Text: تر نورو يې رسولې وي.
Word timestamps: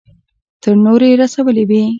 تر 0.61 0.73
نورو 0.85 1.05
يې 1.09 1.15
رسولې 1.23 1.63
وي. 1.69 1.83